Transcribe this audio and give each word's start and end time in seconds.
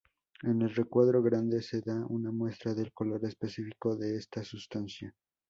En 0.41 0.63
el 0.63 0.73
recuadro 0.73 1.21
grande 1.21 1.61
se 1.61 1.79
da 1.79 2.07
una 2.07 2.31
muestra 2.31 2.73
del 2.73 2.91
color 2.91 3.23
específico 3.23 3.95
de 3.95 4.15
esta 4.17 4.43
sustancia. 4.43 5.13